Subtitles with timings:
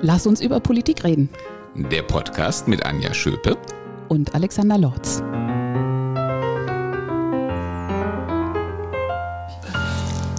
[0.00, 1.28] Lass uns über Politik reden.
[1.74, 3.58] Der Podcast mit Anja Schöpe
[4.08, 5.20] und Alexander Lorz.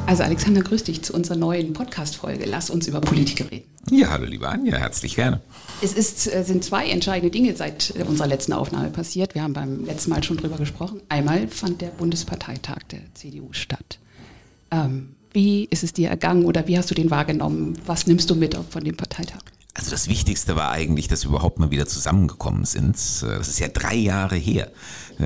[0.08, 2.46] Also Alexander, grüß dich zu unserer neuen Podcast-Folge.
[2.46, 3.66] Lass uns über Politik reden.
[3.92, 5.42] Ja, hallo liebe Anja, herzlich gerne.
[5.82, 9.36] Es ist, äh, sind zwei entscheidende Dinge seit äh, unserer letzten Aufnahme passiert.
[9.36, 11.02] Wir haben beim letzten Mal schon drüber gesprochen.
[11.10, 14.00] Einmal fand der Bundesparteitag der CDU statt.
[14.72, 17.78] Ähm, wie ist es dir ergangen oder wie hast du den wahrgenommen?
[17.86, 19.42] Was nimmst du mit von dem Parteitag?
[19.76, 22.96] Also das Wichtigste war eigentlich, dass wir überhaupt mal wieder zusammengekommen sind.
[22.96, 24.72] Das ist ja drei Jahre her,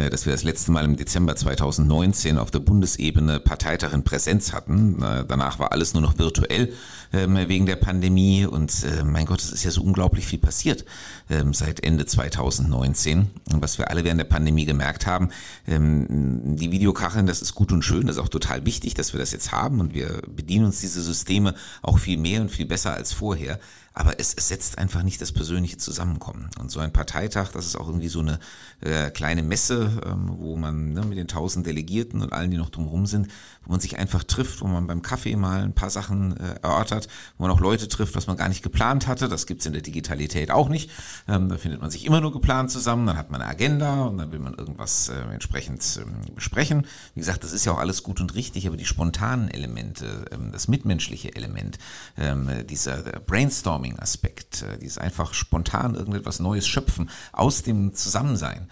[0.10, 5.02] dass wir das letzte Mal im Dezember 2019 auf der Bundesebene Parteitag in Präsenz hatten.
[5.02, 6.74] Äh, danach war alles nur noch virtuell
[7.14, 10.84] ähm, wegen der Pandemie und äh, mein Gott, es ist ja so unglaublich viel passiert
[11.30, 13.30] ähm, seit Ende 2019.
[13.52, 15.30] Und was wir alle während der Pandemie gemerkt haben,
[15.68, 19.20] ähm, die Videokacheln, das ist gut und schön, das ist auch total wichtig, dass wir
[19.20, 22.94] das jetzt haben und wir bedienen uns diese Systeme auch viel mehr und viel besser
[22.96, 23.60] als vorher
[23.94, 26.50] aber es, es setzt einfach nicht das persönliche Zusammenkommen.
[26.60, 28.40] Und so ein Parteitag, das ist auch irgendwie so eine
[28.82, 32.70] äh, kleine Messe, ähm, wo man ne, mit den tausend Delegierten und allen, die noch
[32.70, 33.28] drumherum sind,
[33.64, 37.08] wo man sich einfach trifft, wo man beim Kaffee mal ein paar Sachen äh, erörtert,
[37.38, 39.28] wo man auch Leute trifft, was man gar nicht geplant hatte.
[39.28, 40.90] Das gibt's in der Digitalität auch nicht.
[41.28, 44.18] Ähm, da findet man sich immer nur geplant zusammen, dann hat man eine Agenda und
[44.18, 46.86] dann will man irgendwas äh, entsprechend ähm, besprechen.
[47.14, 50.52] Wie gesagt, das ist ja auch alles gut und richtig, aber die spontanen Elemente, ähm,
[50.52, 51.78] das mitmenschliche Element,
[52.18, 58.70] ähm, dieser Brainstorming, Brainstorming-Aspekt, äh, dieses einfach spontan irgendetwas Neues schöpfen aus dem Zusammensein,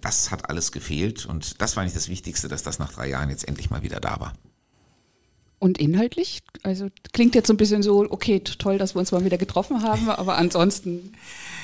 [0.00, 3.30] das hat alles gefehlt und das war nicht das Wichtigste, dass das nach drei Jahren
[3.30, 4.32] jetzt endlich mal wieder da war.
[5.58, 6.40] Und inhaltlich?
[6.62, 9.82] Also klingt jetzt so ein bisschen so, okay, toll, dass wir uns mal wieder getroffen
[9.82, 11.12] haben, aber ansonsten.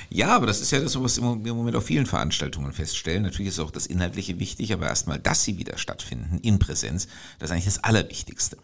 [0.08, 3.24] Ja, aber das ist ja das, was wir im Moment auf vielen Veranstaltungen feststellen.
[3.24, 7.08] Natürlich ist auch das Inhaltliche wichtig, aber erstmal, dass sie wieder stattfinden in Präsenz,
[7.40, 8.56] das ist eigentlich das Allerwichtigste.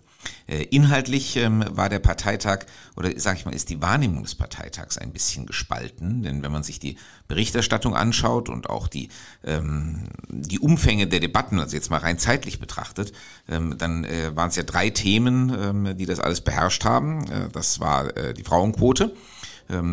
[0.46, 4.98] Äh, inhaltlich ähm, war der Parteitag oder sage ich mal, ist die Wahrnehmung des Parteitags
[4.98, 6.96] ein bisschen gespalten, denn wenn man sich die
[7.28, 9.08] Berichterstattung anschaut und auch die
[9.44, 13.12] ähm, die Umfänge der Debatten, also jetzt mal rein zeitlich betrachtet,
[13.48, 17.24] ähm, dann äh, waren es ja drei Themen, ähm, die das alles beherrscht haben.
[17.30, 19.14] Äh, das war äh, die Frauenquote,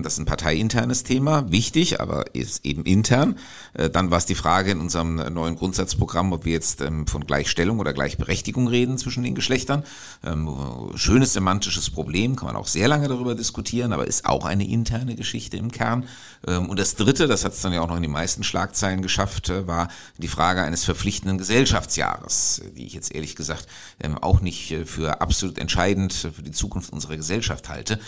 [0.03, 3.37] das ist ein parteiinternes Thema, wichtig, aber ist eben intern.
[3.73, 7.25] Äh, dann war es die Frage in unserem neuen Grundsatzprogramm, ob wir jetzt ähm, von
[7.25, 9.83] Gleichstellung oder Gleichberechtigung reden zwischen den Geschlechtern.
[10.23, 10.49] Ähm,
[10.95, 15.15] schönes semantisches Problem, kann man auch sehr lange darüber diskutieren, aber ist auch eine interne
[15.15, 16.05] Geschichte im Kern.
[16.41, 19.49] Und das Dritte, das hat es dann ja auch noch in die meisten Schlagzeilen geschafft,
[19.49, 23.67] äh, war die Frage eines verpflichtenden Gesellschaftsjahres, die ich jetzt ehrlich gesagt
[24.21, 27.99] auch nicht äh, für absolut entscheidend für die Zukunft unserer Gesellschaft halte.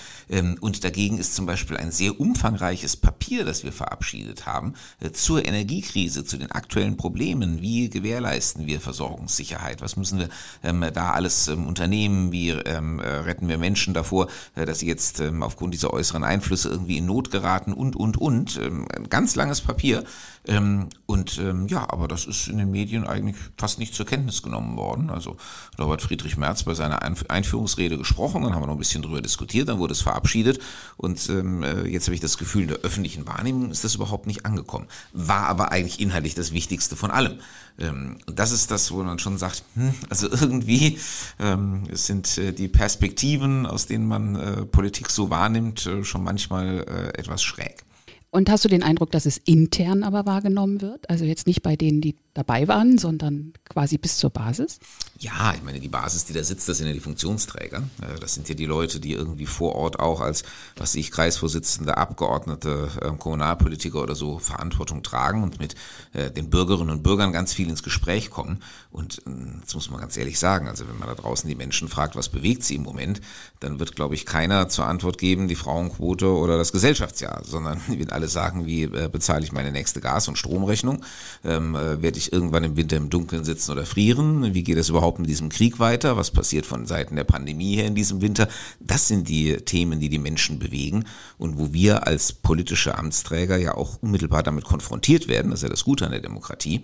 [0.62, 5.12] Und dagegen ist zum Beispiel Beispiel ein sehr umfangreiches Papier, das wir verabschiedet haben, äh,
[5.12, 7.62] zur Energiekrise, zu den aktuellen Problemen.
[7.62, 9.82] Wie gewährleisten wir Versorgungssicherheit?
[9.82, 10.30] Was müssen wir
[10.64, 12.32] ähm, da alles ähm, unternehmen?
[12.32, 16.24] Wie ähm, äh, retten wir Menschen davor, äh, dass sie jetzt ähm, aufgrund dieser äußeren
[16.24, 18.58] Einflüsse irgendwie in Not geraten und, und, und.
[18.58, 20.04] Ähm, ein ganz langes Papier.
[20.48, 24.78] Ähm, und ja, aber das ist in den Medien eigentlich fast nicht zur Kenntnis genommen
[24.78, 25.10] worden.
[25.10, 25.38] Also
[25.78, 29.70] Robert Friedrich Merz bei seiner Einführungsrede gesprochen, dann haben wir noch ein bisschen drüber diskutiert,
[29.70, 30.60] dann wurde es verabschiedet
[30.98, 34.28] und ähm, äh, jetzt habe ich das Gefühl, in der öffentlichen Wahrnehmung ist das überhaupt
[34.28, 34.88] nicht angekommen.
[35.14, 37.40] War aber eigentlich inhaltlich das Wichtigste von allem.
[37.78, 41.00] Ähm, und das ist das, wo man schon sagt, hm, also irgendwie
[41.40, 46.24] ähm, es sind äh, die Perspektiven, aus denen man äh, Politik so wahrnimmt, äh, schon
[46.24, 47.84] manchmal äh, etwas schräg.
[48.32, 51.10] Und hast du den Eindruck, dass es intern aber wahrgenommen wird?
[51.10, 54.80] Also jetzt nicht bei denen, die dabei waren, sondern quasi bis zur Basis?
[55.20, 57.84] Ja, ich meine, die Basis, die da sitzt, das sind ja die Funktionsträger.
[58.20, 60.44] Das sind ja die Leute, die irgendwie vor Ort auch als,
[60.76, 65.76] was ich, Kreisvorsitzende, Abgeordnete, ähm, Kommunalpolitiker oder so Verantwortung tragen und mit
[66.14, 68.64] äh, den Bürgerinnen und Bürgern ganz viel ins Gespräch kommen.
[68.92, 71.88] Und ähm, das muss man ganz ehrlich sagen, also wenn man da draußen die Menschen
[71.88, 73.22] fragt, was bewegt sie im Moment,
[73.60, 78.12] dann wird, glaube ich, keiner zur Antwort geben, die Frauenquote oder das Gesellschaftsjahr, sondern wir
[78.12, 81.04] alle sagen, wie äh, bezahle ich meine nächste Gas- und Stromrechnung,
[81.44, 84.54] ähm, äh, werde ich irgendwann im Winter im Dunkeln sitzen oder frieren?
[84.54, 86.18] Wie geht es überhaupt mit diesem Krieg weiter?
[86.18, 88.48] Was passiert von Seiten der Pandemie her in diesem Winter?
[88.80, 91.06] Das sind die Themen, die die Menschen bewegen
[91.38, 95.52] und wo wir als politische Amtsträger ja auch unmittelbar damit konfrontiert werden.
[95.52, 96.82] Das ist ja das Gute an der Demokratie.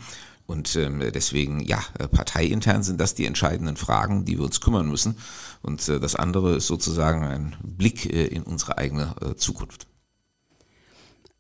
[0.48, 5.18] Und ähm, deswegen, ja, parteiintern sind das die entscheidenden Fragen, die wir uns kümmern müssen.
[5.62, 9.88] Und äh, das andere ist sozusagen ein Blick äh, in unsere eigene äh, Zukunft.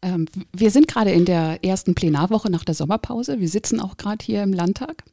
[0.01, 3.39] Ähm, wir sind gerade in der ersten Plenarwoche nach der Sommerpause.
[3.39, 5.03] Wir sitzen auch gerade hier im Landtag.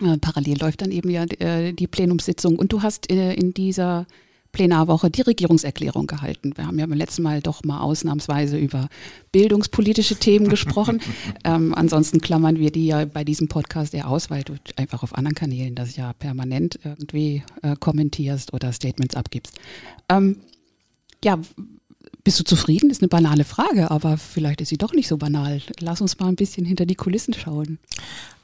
[0.00, 2.58] Äh, parallel läuft dann eben ja äh, die Plenumssitzung.
[2.58, 4.06] Und du hast äh, in dieser
[4.52, 6.56] Plenarwoche die Regierungserklärung gehalten.
[6.56, 8.88] Wir haben ja beim letzten Mal doch mal ausnahmsweise über
[9.32, 11.00] bildungspolitische Themen gesprochen.
[11.44, 15.14] ähm, ansonsten klammern wir die ja bei diesem Podcast eher aus, weil du einfach auf
[15.14, 19.56] anderen Kanälen das ja permanent irgendwie äh, kommentierst oder Statements abgibst.
[20.08, 20.38] Ähm,
[21.24, 21.38] ja,
[22.30, 22.90] Bist du zufrieden?
[22.90, 25.60] Das ist eine banale Frage, aber vielleicht ist sie doch nicht so banal.
[25.80, 27.80] Lass uns mal ein bisschen hinter die Kulissen schauen.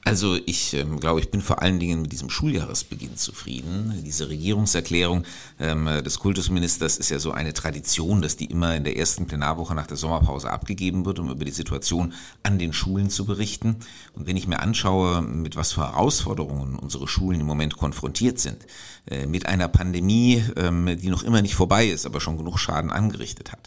[0.07, 4.03] Also ich ähm, glaube, ich bin vor allen Dingen mit diesem Schuljahresbeginn zufrieden.
[4.07, 5.25] Diese Regierungserklärung
[5.59, 9.75] ähm, des Kultusministers ist ja so eine Tradition, dass die immer in der ersten Plenarwoche
[9.75, 12.13] nach der Sommerpause abgegeben wird, um über die Situation
[12.45, 13.79] an den Schulen zu berichten.
[14.15, 18.65] Und wenn ich mir anschaue, mit was für Herausforderungen unsere Schulen im Moment konfrontiert sind,
[19.11, 22.93] äh, mit einer Pandemie, ähm, die noch immer nicht vorbei ist, aber schon genug Schaden
[22.93, 23.67] angerichtet hat,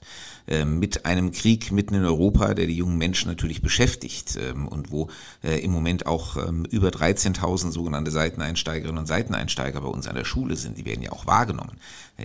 [0.65, 5.09] mit einem Krieg mitten in Europa, der die jungen Menschen natürlich beschäftigt ähm, und wo
[5.44, 10.25] äh, im Moment auch ähm, über 13.000 sogenannte Seiteneinsteigerinnen und Seiteneinsteiger bei uns an der
[10.25, 10.79] Schule sind.
[10.79, 11.77] Die werden ja auch wahrgenommen.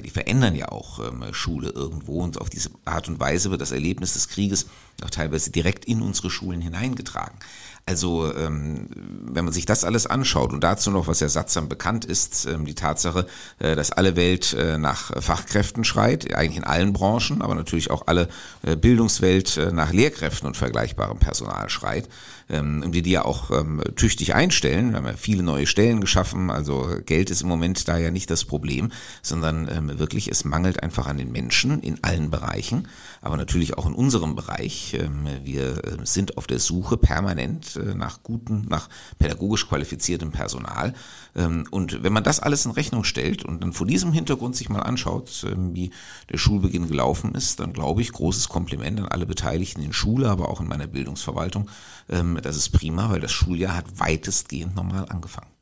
[0.03, 3.73] Die verändern ja auch ähm, Schule irgendwo und auf diese Art und Weise wird das
[3.73, 4.67] Erlebnis des Krieges
[5.05, 7.39] auch teilweise direkt in unsere Schulen hineingetragen.
[7.87, 12.07] Also ähm, wenn man sich das alles anschaut und dazu noch, was ja sattsam bekannt
[12.07, 13.27] ist, ähm, die Tatsache,
[13.59, 18.07] äh, dass alle Welt äh, nach Fachkräften schreit, eigentlich in allen Branchen, aber natürlich auch
[18.07, 18.29] alle
[18.63, 22.09] äh, Bildungswelt äh, nach Lehrkräften und vergleichbarem Personal schreit,
[22.51, 24.91] ähm, und wir die ja auch ähm, tüchtig einstellen.
[24.91, 28.31] Wir haben ja viele neue Stellen geschaffen, also Geld ist im Moment da ja nicht
[28.31, 28.93] das Problem,
[29.23, 32.89] sondern ähm, wirklich es mangelt einfach an den Menschen in allen Bereichen,
[33.21, 34.95] aber natürlich auch in unserem Bereich.
[34.95, 38.89] Ähm, wir äh, sind auf der Suche permanent äh, nach guten, nach
[39.19, 40.95] pädagogisch qualifiziertem Personal.
[41.35, 44.69] Ähm, und wenn man das alles in Rechnung stellt und dann vor diesem Hintergrund sich
[44.69, 45.91] mal anschaut, ähm, wie
[46.31, 50.49] der Schulbeginn gelaufen ist, dann glaube ich, großes Kompliment an alle Beteiligten in Schule, aber
[50.49, 51.71] auch in meiner Bildungsverwaltung,
[52.09, 55.54] ähm, das ist prima, weil das Schuljahr hat weitestgehend normal angefangen.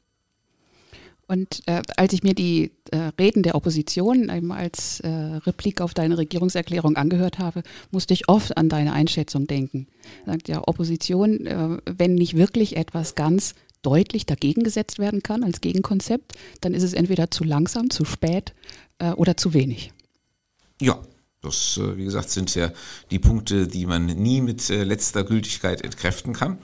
[1.33, 5.95] Und äh, als ich mir die äh, Reden der Opposition eben als äh, Replik auf
[5.95, 9.87] deine Regierungserklärung angehört habe, musste ich oft an deine Einschätzung denken.
[10.27, 15.63] Sagt ja, Opposition, äh, wenn nicht wirklich etwas ganz deutlich dagegen gesetzt werden kann als
[15.63, 18.53] Gegenkonzept, dann ist es entweder zu langsam, zu spät
[18.99, 19.91] äh, oder zu wenig.
[20.83, 21.01] Ja,
[21.41, 22.73] das, äh, wie gesagt, sind ja
[23.11, 26.59] die Punkte, die man nie mit letzter Gültigkeit entkräften kann.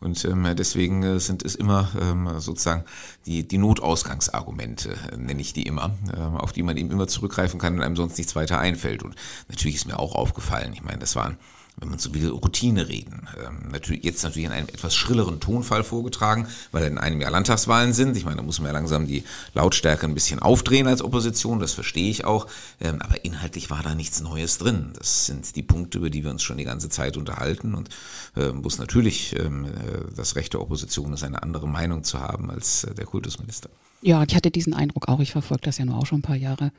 [0.00, 2.84] Und ähm, deswegen äh, sind es immer ähm, sozusagen
[3.26, 7.74] die, die Notausgangsargumente, nenne ich die immer, ähm, auf die man eben immer zurückgreifen kann,
[7.74, 9.02] wenn einem sonst nichts weiter einfällt.
[9.02, 9.14] Und
[9.48, 11.36] natürlich ist mir auch aufgefallen, ich meine, das waren
[11.80, 13.26] wenn man so will, Routine reden.
[13.44, 17.92] Ähm, natürlich, jetzt natürlich in einem etwas schrilleren Tonfall vorgetragen, weil in einem Jahr Landtagswahlen
[17.92, 18.16] sind.
[18.16, 19.24] Ich meine, da muss man ja langsam die
[19.54, 22.46] Lautstärke ein bisschen aufdrehen als Opposition, das verstehe ich auch.
[22.80, 24.92] Ähm, aber inhaltlich war da nichts Neues drin.
[24.96, 27.88] Das sind die Punkte, über die wir uns schon die ganze Zeit unterhalten und
[28.34, 29.68] wo es natürlich ähm, äh,
[30.14, 33.70] das Recht der Opposition ist, eine andere Meinung zu haben als äh, der Kultusminister.
[34.02, 35.20] Ja, ich hatte diesen Eindruck auch.
[35.20, 36.72] Ich verfolge das ja nur auch schon ein paar Jahre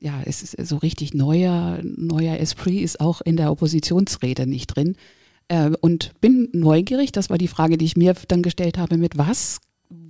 [0.00, 4.96] ja, es ist so richtig neuer, neuer Esprit ist auch in der Oppositionsrede nicht drin.
[5.48, 9.18] Äh, und bin neugierig, das war die Frage, die ich mir dann gestellt habe, mit
[9.18, 9.60] was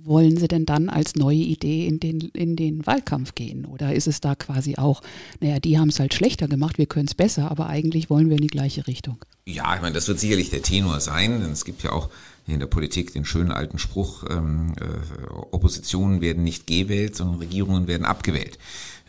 [0.05, 3.65] wollen Sie denn dann als neue Idee in den, in den Wahlkampf gehen?
[3.65, 5.01] Oder ist es da quasi auch,
[5.39, 8.37] naja, die haben es halt schlechter gemacht, wir können es besser, aber eigentlich wollen wir
[8.37, 9.17] in die gleiche Richtung?
[9.45, 12.09] Ja, ich meine, das wird sicherlich der Tenor sein, denn es gibt ja auch
[12.47, 17.87] in der Politik den schönen alten Spruch, ähm, äh, Oppositionen werden nicht gewählt, sondern Regierungen
[17.87, 18.57] werden abgewählt.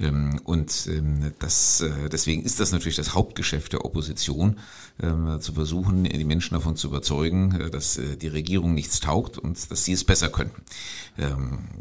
[0.00, 4.58] Ähm, und ähm, das, äh, deswegen ist das natürlich das Hauptgeschäft der Opposition,
[5.02, 9.38] ähm, zu versuchen, die Menschen davon zu überzeugen, äh, dass äh, die Regierung nichts taugt
[9.38, 10.62] und dass sie es besser könnten.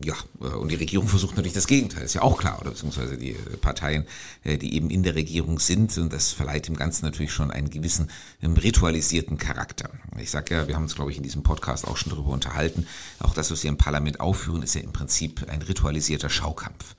[0.05, 0.13] Ja,
[0.59, 4.05] und die Regierung versucht natürlich das Gegenteil, ist ja auch klar, oder beziehungsweise die Parteien,
[4.45, 8.11] die eben in der Regierung sind, und das verleiht dem Ganzen natürlich schon einen gewissen
[8.43, 9.89] ritualisierten Charakter.
[10.19, 12.85] Ich sage ja, wir haben uns, glaube ich, in diesem Podcast auch schon darüber unterhalten,
[13.17, 16.95] auch das, was wir im Parlament aufführen, ist ja im Prinzip ein ritualisierter Schaukampf.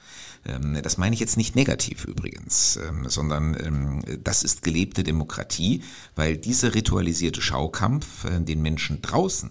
[0.47, 5.83] Ähm, das meine ich jetzt nicht negativ übrigens, ähm, sondern ähm, das ist gelebte Demokratie,
[6.15, 9.51] weil dieser ritualisierte Schaukampf äh, den Menschen draußen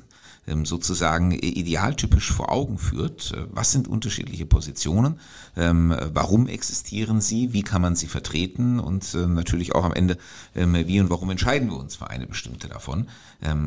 [0.63, 3.31] sozusagen idealtypisch vor Augen führt.
[3.31, 5.19] Äh, was sind unterschiedliche Positionen?
[5.55, 7.53] Warum existieren sie?
[7.53, 8.79] Wie kann man sie vertreten?
[8.79, 10.17] Und äh, natürlich auch am Ende,
[10.55, 13.07] wie und warum entscheiden wir uns für eine bestimmte davon?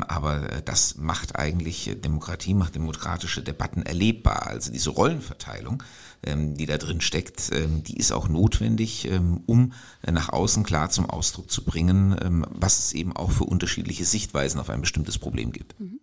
[0.07, 4.47] Aber das macht eigentlich Demokratie, macht demokratische Debatten erlebbar.
[4.47, 5.81] Also diese Rollenverteilung
[6.23, 10.63] ähm, die da drin steckt, ähm, die ist auch notwendig, ähm, um äh, nach außen
[10.63, 12.15] klar zum Ausdruck zu bringen,
[12.49, 15.79] was es eben auch für unterschiedliche Sichtweisen auf ein bestimmtes Problem gibt.
[15.79, 15.99] Mhm.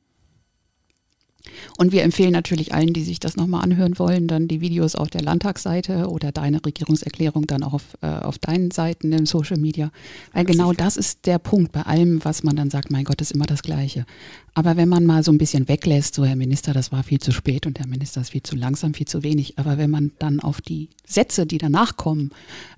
[1.77, 5.09] Und wir empfehlen natürlich allen, die sich das nochmal anhören wollen, dann die Videos auf
[5.09, 9.91] der Landtagsseite oder deine Regierungserklärung dann auch auf, äh, auf deinen Seiten in Social Media.
[10.33, 13.33] Weil genau das ist der Punkt bei allem, was man dann sagt, mein Gott, ist
[13.33, 14.07] immer das Gleiche.
[14.55, 17.33] Aber wenn man mal so ein bisschen weglässt, so Herr Minister, das war viel zu
[17.33, 19.59] spät und Herr Minister ist viel zu langsam, viel zu wenig.
[19.59, 22.31] Aber wenn man dann auf die Sätze, die danach kommen,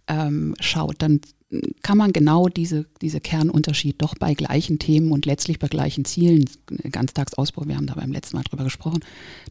[0.08, 1.20] ähm, schaut, dann
[1.82, 6.50] kann man genau diese, diese Kernunterschied doch bei gleichen Themen und letztlich bei gleichen Zielen,
[6.90, 9.04] Ganztagsausbau, wir haben da beim letzten Mal drüber gesprochen,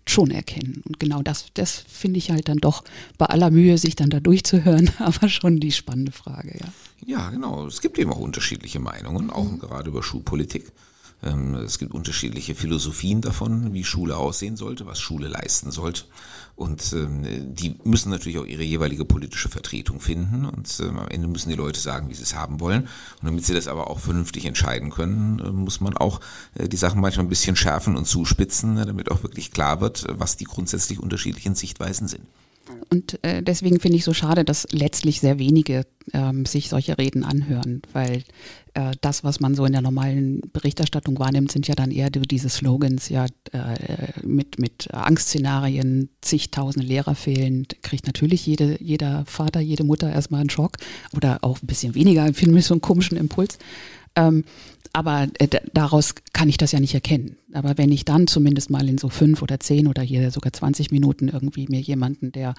[0.06, 0.84] schon erkennen.
[0.86, 2.84] Und genau das, das finde ich halt dann doch
[3.18, 6.68] bei aller Mühe, sich dann da durchzuhören, aber schon die spannende Frage, ja.
[7.06, 7.68] Ja, genau.
[7.68, 9.60] Es gibt eben auch unterschiedliche Meinungen, auch mhm.
[9.60, 10.72] gerade über Schulpolitik.
[11.24, 16.04] Ähm, es gibt unterschiedliche Philosophien davon, wie Schule aussehen sollte, was Schule leisten sollte.
[16.56, 20.46] Und ähm, die müssen natürlich auch ihre jeweilige politische Vertretung finden.
[20.46, 22.84] Und ähm, am Ende müssen die Leute sagen, wie sie es haben wollen.
[22.84, 26.22] Und damit sie das aber auch vernünftig entscheiden können, äh, muss man auch
[26.56, 30.06] äh, die Sachen manchmal ein bisschen schärfen und zuspitzen, äh, damit auch wirklich klar wird,
[30.10, 32.24] was die grundsätzlich unterschiedlichen Sichtweisen sind.
[32.90, 37.24] Und äh, deswegen finde ich so schade, dass letztlich sehr wenige ähm, sich solche Reden
[37.24, 38.24] anhören, weil
[38.74, 42.50] äh, das, was man so in der normalen Berichterstattung wahrnimmt, sind ja dann eher diese
[42.50, 43.78] Slogans, ja, äh,
[44.24, 50.50] mit, mit Angstszenarien, zigtausende Lehrer fehlen, kriegt natürlich jede, jeder Vater, jede Mutter erstmal einen
[50.50, 50.78] Schock
[51.16, 53.58] oder auch ein bisschen weniger, finde ich so einen komischen Impuls.
[54.16, 54.44] Ähm,
[54.96, 57.36] aber äh, daraus kann ich das ja nicht erkennen.
[57.54, 60.90] Aber wenn ich dann zumindest mal in so fünf oder zehn oder hier sogar 20
[60.90, 62.54] Minuten irgendwie mir jemanden, der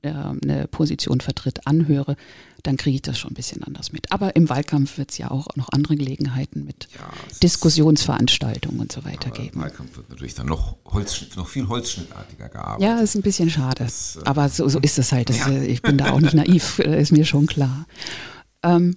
[0.00, 2.16] äh, eine Position vertritt, anhöre,
[2.62, 4.12] dann kriege ich das schon ein bisschen anders mit.
[4.12, 7.10] Aber im Wahlkampf wird es ja auch noch andere Gelegenheiten mit ja,
[7.42, 9.50] Diskussionsveranstaltungen und so weiter geben.
[9.52, 12.82] Im Wahlkampf wird natürlich dann noch, Holzschnitt, noch viel holzschnittartiger gearbeitet.
[12.82, 13.84] Ja, ist ein bisschen schade.
[13.84, 15.28] Das, äh, aber so, so ist es halt.
[15.28, 15.62] Das, ja.
[15.62, 17.84] Ich bin da auch nicht naiv, ist mir schon klar.
[18.62, 18.96] Ähm,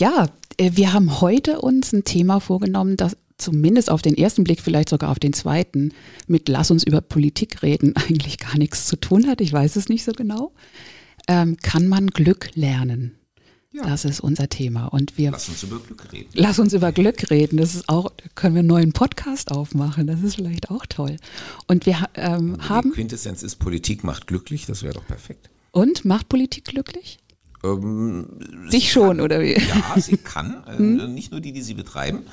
[0.00, 4.60] ja, äh, wir haben heute uns ein Thema vorgenommen, das zumindest auf den ersten Blick,
[4.60, 5.92] vielleicht sogar auf den zweiten,
[6.26, 9.40] mit Lass uns über Politik reden, eigentlich gar nichts zu tun hat.
[9.40, 10.52] Ich weiß es nicht so genau.
[11.28, 13.16] Ähm, kann man Glück lernen?
[13.72, 13.84] Ja.
[13.84, 14.86] Das ist unser Thema.
[14.86, 16.28] Und wir lass uns über Glück reden.
[16.34, 17.56] Lass uns über Glück reden.
[17.56, 20.06] Das ist auch, können wir einen neuen Podcast aufmachen.
[20.06, 21.16] Das ist vielleicht auch toll.
[21.68, 22.92] Und wir ähm, Die haben.
[22.92, 25.48] Quintessenz ist, Politik macht glücklich, das wäre doch perfekt.
[25.70, 27.18] Und macht Politik glücklich?
[27.64, 28.26] Ähm,
[28.72, 29.54] Dich schon, oder wie?
[29.54, 30.64] Ja, sie kann.
[30.66, 31.14] Äh, hm?
[31.14, 32.24] Nicht nur die, die sie betreiben.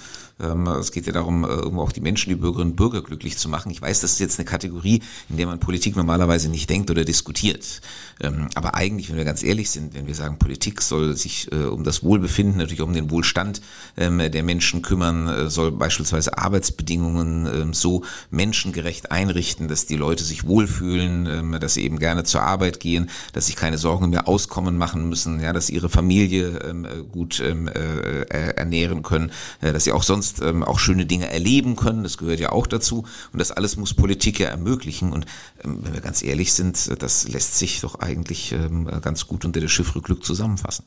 [0.41, 3.37] Ähm, es geht ja darum, äh, irgendwo auch die Menschen, die Bürgerinnen und Bürger glücklich
[3.37, 3.71] zu machen.
[3.71, 7.03] Ich weiß, das ist jetzt eine Kategorie, in der man Politik normalerweise nicht denkt oder
[7.03, 7.81] diskutiert.
[8.21, 11.65] Ähm, aber eigentlich, wenn wir ganz ehrlich sind, wenn wir sagen, Politik soll sich äh,
[11.65, 13.61] um das Wohlbefinden, natürlich um den Wohlstand
[13.97, 20.45] ähm, der Menschen kümmern, äh, soll beispielsweise Arbeitsbedingungen so menschengerecht einrichten, dass die Leute sich
[20.45, 25.09] wohlfühlen, dass sie eben gerne zur Arbeit gehen, dass sich keine Sorgen mehr Auskommen machen
[25.09, 29.31] müssen, ja, dass ihre Familie gut ernähren können,
[29.61, 32.03] dass sie auch sonst sonst ähm, auch schöne Dinge erleben können.
[32.03, 33.05] Das gehört ja auch dazu.
[33.33, 35.11] Und das alles muss Politik ja ermöglichen.
[35.11, 35.25] Und
[35.63, 39.59] ähm, wenn wir ganz ehrlich sind, das lässt sich doch eigentlich ähm, ganz gut unter
[39.59, 40.85] der Chiffre Glück zusammenfassen.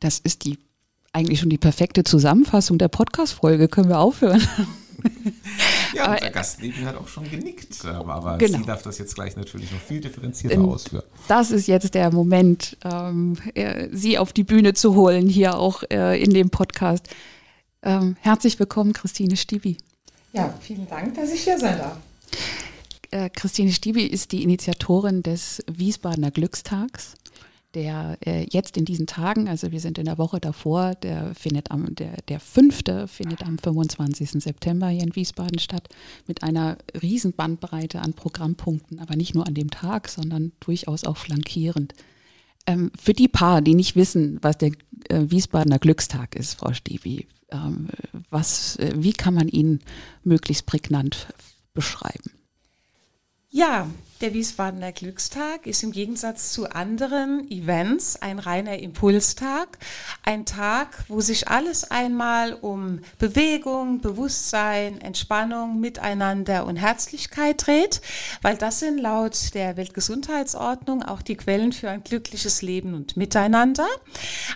[0.00, 0.58] Das ist die
[1.12, 3.68] eigentlich schon die perfekte Zusammenfassung der Podcast-Folge.
[3.68, 4.42] Können wir aufhören?
[5.94, 8.58] ja, unser Gast neben hat auch schon genickt, aber genau.
[8.58, 11.04] sie darf das jetzt gleich natürlich noch viel differenzierter ähm, ausführen.
[11.28, 15.84] Das ist jetzt der Moment, ähm, äh, sie auf die Bühne zu holen, hier auch
[15.90, 17.08] äh, in dem Podcast.
[17.84, 19.76] Ähm, herzlich willkommen, Christine Stibi.
[20.32, 21.98] Ja, vielen Dank, dass ich hier sein darf.
[23.10, 27.12] Äh, Christine Stibi ist die Initiatorin des Wiesbadener Glückstags,
[27.74, 31.70] der äh, jetzt in diesen Tagen, also wir sind in der Woche davor, der findet
[31.70, 34.30] am, der, der fünfte findet am 25.
[34.42, 35.90] September hier in Wiesbaden statt,
[36.26, 41.18] mit einer riesen Bandbreite an Programmpunkten, aber nicht nur an dem Tag, sondern durchaus auch
[41.18, 41.92] flankierend.
[42.66, 44.70] Ähm, für die Paar, die nicht wissen, was der
[45.10, 47.33] äh, Wiesbadener Glückstag ist, Frau Stibi, ähm,
[48.30, 49.80] was, äh, wie kann man ihn
[50.22, 51.28] möglichst prägnant
[51.72, 52.32] beschreiben?
[53.50, 53.88] Ja,
[54.24, 59.76] der Wiesbadener Glückstag ist im Gegensatz zu anderen Events ein reiner Impulstag.
[60.22, 68.00] Ein Tag, wo sich alles einmal um Bewegung, Bewusstsein, Entspannung, Miteinander und Herzlichkeit dreht,
[68.40, 73.86] weil das sind laut der Weltgesundheitsordnung auch die Quellen für ein glückliches Leben und Miteinander.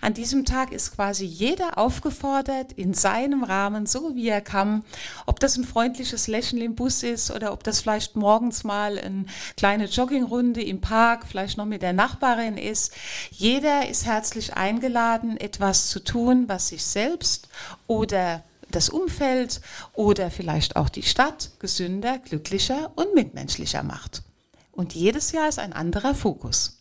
[0.01, 4.83] An diesem Tag ist quasi jeder aufgefordert, in seinem Rahmen, so wie er kann,
[5.27, 9.29] ob das ein freundliches Lächeln im Bus ist oder ob das vielleicht morgens mal ein
[9.59, 12.95] kleine Joggingrunde im Park, vielleicht noch mit der Nachbarin ist.
[13.31, 17.49] Jeder ist herzlich eingeladen, etwas zu tun, was sich selbst
[17.89, 19.61] oder das Umfeld
[19.95, 24.23] oder vielleicht auch die Stadt gesünder, glücklicher und mitmenschlicher macht.
[24.71, 26.78] Und jedes Jahr ist ein anderer Fokus.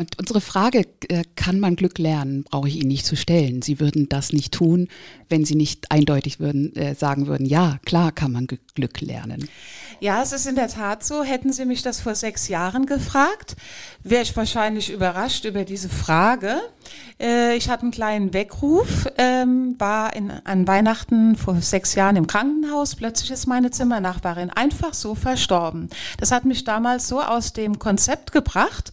[0.00, 3.60] Und unsere Frage, äh, kann man Glück lernen, brauche ich Ihnen nicht zu stellen.
[3.60, 4.88] Sie würden das nicht tun,
[5.28, 9.46] wenn Sie nicht eindeutig würden, äh, sagen würden, ja, klar kann man Glück lernen.
[10.00, 11.22] Ja, es ist in der Tat so.
[11.22, 13.56] Hätten Sie mich das vor sechs Jahren gefragt,
[14.02, 16.62] wäre ich wahrscheinlich überrascht über diese Frage.
[17.20, 22.26] Äh, ich hatte einen kleinen Weckruf, ähm, war in, an Weihnachten vor sechs Jahren im
[22.26, 22.96] Krankenhaus.
[22.96, 25.90] Plötzlich ist meine Zimmernachbarin einfach so verstorben.
[26.18, 28.92] Das hat mich damals so aus dem Konzept gebracht.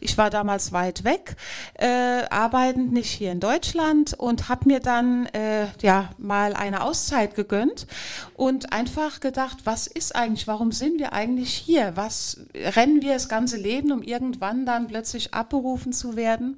[0.00, 1.36] Ich war damals damals weit weg,
[1.74, 7.34] äh, arbeitend nicht hier in Deutschland und habe mir dann äh, ja mal eine Auszeit
[7.34, 7.86] gegönnt
[8.34, 11.92] und einfach gedacht, was ist eigentlich, warum sind wir eigentlich hier?
[11.96, 16.56] Was rennen wir das ganze Leben, um irgendwann dann plötzlich abberufen zu werden?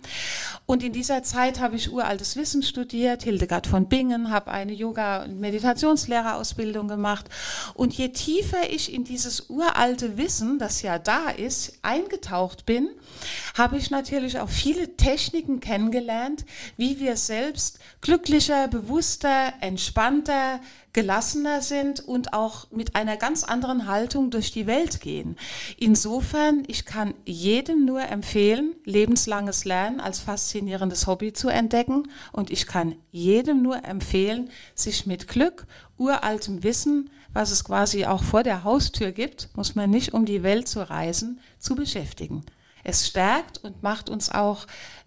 [0.66, 5.24] Und in dieser Zeit habe ich uraltes Wissen studiert, Hildegard von Bingen, habe eine Yoga-
[5.24, 7.26] und Meditationslehrerausbildung gemacht.
[7.74, 12.88] Und je tiefer ich in dieses uralte Wissen, das ja da ist, eingetaucht bin,
[13.56, 16.44] habe ich natürlich auch viele Techniken kennengelernt,
[16.76, 20.60] wie wir selbst glücklicher, bewusster, entspannter,
[20.92, 25.36] gelassener sind und auch mit einer ganz anderen Haltung durch die Welt gehen.
[25.78, 32.66] Insofern, ich kann jedem nur empfehlen, lebenslanges Lernen als faszinierendes Hobby zu entdecken und ich
[32.66, 38.64] kann jedem nur empfehlen, sich mit Glück, uraltem Wissen, was es quasi auch vor der
[38.64, 42.44] Haustür gibt, muss man nicht um die Welt zu reisen, zu beschäftigen.
[42.84, 44.66] Es stärkt und macht uns auch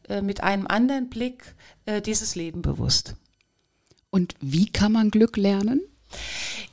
[0.10, 3.16] äh, mit einem anderen Blick äh, dieses Leben bewusst.
[4.10, 5.82] Und wie kann man Glück lernen?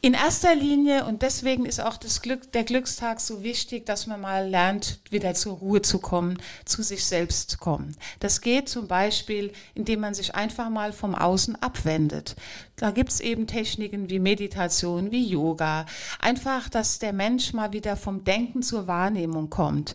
[0.02, 4.22] In erster Linie, und deswegen ist auch das Glück, der Glückstag so wichtig, dass man
[4.22, 7.94] mal lernt, wieder zur Ruhe zu kommen, zu sich selbst zu kommen.
[8.18, 12.34] Das geht zum Beispiel, indem man sich einfach mal vom Außen abwendet.
[12.76, 15.84] Da gibt's eben Techniken wie Meditation, wie Yoga.
[16.18, 19.94] Einfach, dass der Mensch mal wieder vom Denken zur Wahrnehmung kommt.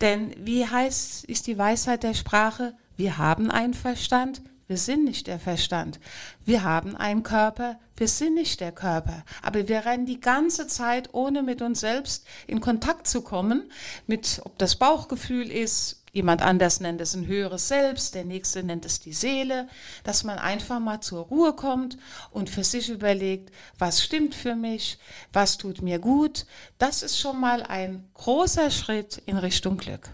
[0.00, 2.74] Denn wie heißt, ist die Weisheit der Sprache?
[2.96, 6.00] Wir haben einen Verstand, wir sind nicht der Verstand.
[6.44, 9.24] Wir haben einen Körper, wir sind nicht der Körper.
[9.42, 13.70] Aber wir rennen die ganze Zeit, ohne mit uns selbst in Kontakt zu kommen,
[14.06, 18.86] mit, ob das Bauchgefühl ist, jemand anders nennt es ein höheres Selbst, der nächste nennt
[18.86, 19.68] es die Seele,
[20.04, 21.98] dass man einfach mal zur Ruhe kommt
[22.30, 24.98] und für sich überlegt, was stimmt für mich,
[25.32, 26.46] was tut mir gut.
[26.78, 30.10] Das ist schon mal ein großer Schritt in Richtung Glück.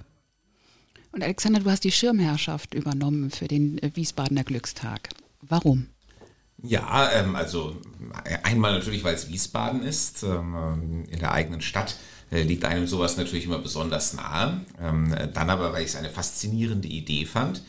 [1.12, 5.08] Und Alexander, du hast die Schirmherrschaft übernommen für den äh, Wiesbadener Glückstag.
[5.42, 5.86] Warum?
[6.62, 7.76] Ja, ähm, also
[8.42, 13.16] einmal natürlich, weil es Wiesbaden ist, ähm, in der eigenen Stadt äh, liegt einem sowas
[13.16, 14.60] natürlich immer besonders nahe.
[14.80, 17.62] Ähm, dann aber, weil ich es eine faszinierende Idee fand.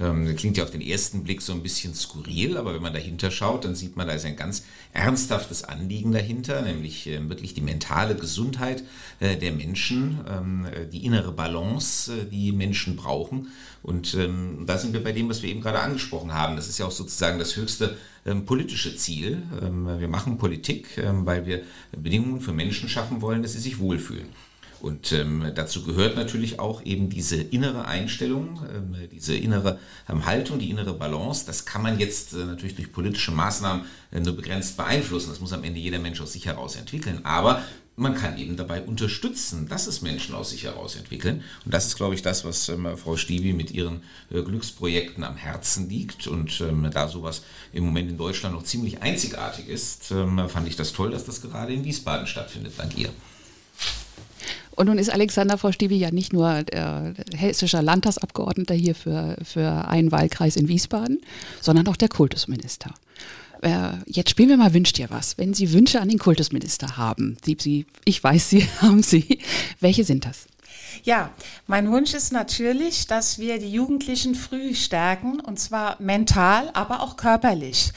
[0.00, 3.30] Ähm, klingt ja auf den ersten Blick so ein bisschen skurril, aber wenn man dahinter
[3.30, 7.60] schaut, dann sieht man, da ist ein ganz ernsthaftes Anliegen dahinter, nämlich äh, wirklich die
[7.60, 8.84] mentale Gesundheit
[9.18, 13.48] äh, der Menschen, ähm, die innere Balance, äh, die Menschen brauchen.
[13.82, 14.16] Und
[14.66, 16.56] da sind wir bei dem, was wir eben gerade angesprochen haben.
[16.56, 19.42] Das ist ja auch sozusagen das höchste ähm, politische Ziel.
[19.62, 23.78] Ähm, wir machen Politik, ähm, weil wir Bedingungen für Menschen schaffen wollen, dass sie sich
[23.78, 24.28] wohlfühlen.
[24.80, 29.78] Und ähm, dazu gehört natürlich auch eben diese innere Einstellung, ähm, diese innere
[30.08, 31.44] ähm, Haltung, die innere Balance.
[31.46, 35.30] Das kann man jetzt äh, natürlich durch politische Maßnahmen äh, nur begrenzt beeinflussen.
[35.30, 37.24] Das muss am Ende jeder Mensch aus sich heraus entwickeln.
[37.24, 37.62] Aber
[37.98, 41.42] man kann eben dabei unterstützen, dass es Menschen aus sich heraus entwickeln.
[41.64, 45.36] Und das ist, glaube ich, das, was ähm, Frau Stiebi mit ihren äh, Glücksprojekten am
[45.36, 46.28] Herzen liegt.
[46.28, 50.76] Und ähm, da sowas im Moment in Deutschland noch ziemlich einzigartig ist, ähm, fand ich
[50.76, 53.10] das toll, dass das gerade in Wiesbaden stattfindet, dank ihr.
[54.76, 59.88] Und nun ist Alexander Frau Stiebi ja nicht nur äh, hessischer Landtagsabgeordneter hier für, für
[59.88, 61.20] einen Wahlkreis in Wiesbaden,
[61.60, 62.94] sondern auch der Kultusminister.
[63.62, 65.38] Äh, jetzt spielen wir mal Wünscht dir was.
[65.38, 69.38] Wenn Sie Wünsche an den Kultusminister haben, die Sie, ich weiß, Sie haben sie,
[69.80, 70.46] welche sind das?
[71.04, 71.30] Ja,
[71.66, 77.16] mein Wunsch ist natürlich, dass wir die Jugendlichen früh stärken, und zwar mental, aber auch
[77.16, 77.92] körperlich.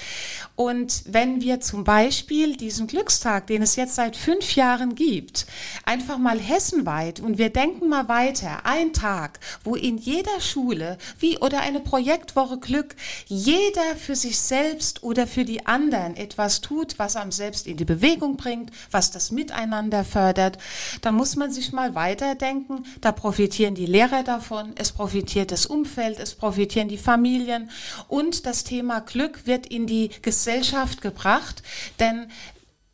[0.55, 5.47] Und wenn wir zum Beispiel diesen Glückstag, den es jetzt seit fünf Jahren gibt,
[5.85, 11.39] einfach mal hessenweit und wir denken mal weiter, ein Tag, wo in jeder Schule, wie
[11.39, 17.15] oder eine Projektwoche Glück, jeder für sich selbst oder für die anderen etwas tut, was
[17.15, 20.59] am selbst in die Bewegung bringt, was das Miteinander fördert,
[21.01, 26.19] dann muss man sich mal weiterdenken, da profitieren die Lehrer davon, es profitiert das Umfeld,
[26.19, 27.69] es profitieren die Familien.
[28.07, 31.63] Und das Thema Glück wird in die Gesellschaft gebracht,
[31.99, 32.27] denn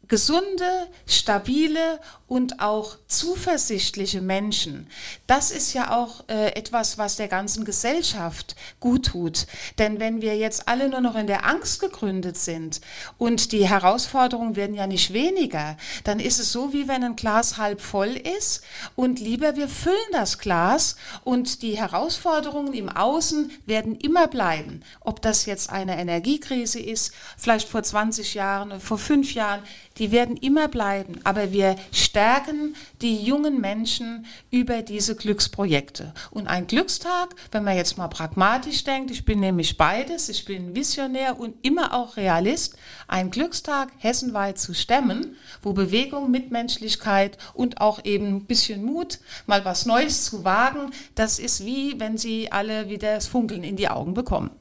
[0.08, 4.88] gesunde, stabile und auch zuversichtliche Menschen.
[5.28, 9.48] Das ist ja auch äh, etwas, was der ganzen Gesellschaft gut tut.
[9.80, 12.82] Denn wenn wir jetzt alle nur noch in der Angst gegründet sind
[13.18, 17.58] und die Herausforderungen werden ja nicht weniger, dann ist es so, wie wenn ein Glas
[17.58, 18.62] halb voll ist
[18.96, 24.82] und lieber wir füllen das Glas und die Herausforderungen im Außen werden immer bleiben.
[25.00, 29.62] Ob das jetzt eine Energiekrise ist, vielleicht vor 20 Jahren, vor fünf Jahren,
[29.98, 31.20] die werden immer bleiben.
[31.24, 32.17] Aber wir stärken
[33.02, 36.14] die jungen Menschen über diese Glücksprojekte.
[36.32, 40.76] Und ein Glückstag, wenn man jetzt mal pragmatisch denkt, ich bin nämlich beides, ich bin
[40.76, 42.78] Visionär und immer auch Realist,
[43.08, 49.64] ein Glückstag hessenweit zu stemmen, wo Bewegung, Mitmenschlichkeit und auch eben ein bisschen Mut, mal
[49.66, 53.90] was Neues zu wagen, das ist wie, wenn sie alle wieder das Funkeln in die
[53.90, 54.52] Augen bekommen.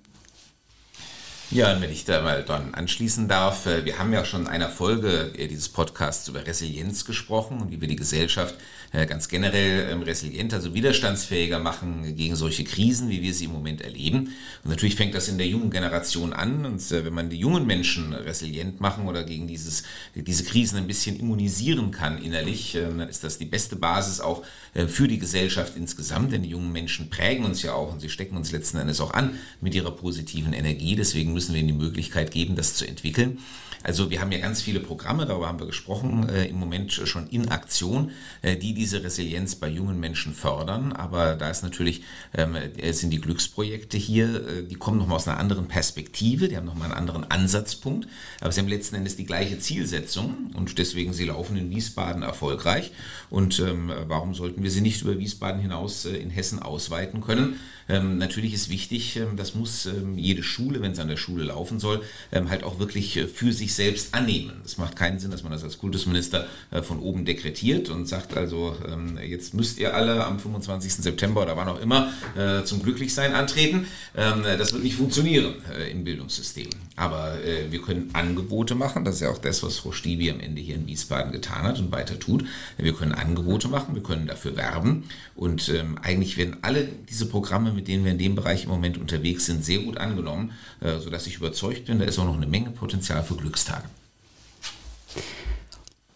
[1.52, 4.46] Ja, und wenn ich da mal dann anschließen darf, äh, wir haben ja schon in
[4.48, 8.56] einer Folge äh, dieses Podcasts über Resilienz gesprochen und wie wir die Gesellschaft
[8.90, 13.52] äh, ganz generell ähm, resilienter, also widerstandsfähiger machen gegen solche Krisen, wie wir sie im
[13.52, 14.32] Moment erleben.
[14.64, 16.66] Und natürlich fängt das in der jungen Generation an.
[16.66, 19.84] Und wenn man die jungen Menschen resilient machen oder gegen dieses,
[20.16, 24.42] diese Krisen ein bisschen immunisieren kann innerlich, dann ist das die beste Basis auch
[24.88, 26.32] für die Gesellschaft insgesamt.
[26.32, 29.14] Denn die jungen Menschen prägen uns ja auch und sie stecken uns letzten Endes auch
[29.14, 30.96] an mit ihrer positiven Energie.
[30.96, 33.38] Deswegen müssen wir ihnen die Möglichkeit geben, das zu entwickeln.
[33.82, 37.28] Also wir haben ja ganz viele Programme, darüber haben wir gesprochen, äh, im Moment schon
[37.28, 38.10] in Aktion,
[38.42, 40.92] äh, die diese Resilienz bei jungen Menschen fördern.
[40.92, 42.02] Aber da ist natürlich,
[42.34, 46.56] ähm, äh, sind die Glücksprojekte hier, äh, die kommen nochmal aus einer anderen Perspektive, die
[46.56, 48.08] haben nochmal einen anderen Ansatzpunkt,
[48.40, 52.90] aber sie haben letzten Endes die gleiche Zielsetzung und deswegen sie laufen in Wiesbaden erfolgreich.
[53.30, 57.60] Und ähm, warum sollten wir sie nicht über Wiesbaden hinaus äh, in Hessen ausweiten können?
[57.88, 61.25] Ähm, natürlich ist wichtig, ähm, das muss ähm, jede Schule, wenn es an der Schule
[61.28, 64.52] laufen soll, ähm, halt auch wirklich äh, für sich selbst annehmen.
[64.64, 68.36] Es macht keinen Sinn, dass man das als Kultusminister äh, von oben dekretiert und sagt
[68.36, 70.94] also, ähm, jetzt müsst ihr alle am 25.
[70.94, 73.86] September oder wann auch immer äh, zum Glücklichsein antreten.
[74.16, 75.54] Ähm, das wird nicht funktionieren
[75.90, 76.68] im Bildungssystem.
[76.96, 77.36] Aber
[77.70, 80.74] wir können Angebote machen, das ist ja auch das, was Frau Stiebi am Ende hier
[80.74, 82.44] in Wiesbaden getan hat und weiter tut.
[82.78, 85.70] Wir können Angebote machen, wir können dafür werben und
[86.02, 89.64] eigentlich werden alle diese Programme mit denen wir in dem Bereich im Moment unterwegs sind,
[89.64, 93.22] sehr gut angenommen, äh, sodass ich überzeugt bin, da ist auch noch eine Menge Potenzial
[93.22, 93.84] für Glückstage.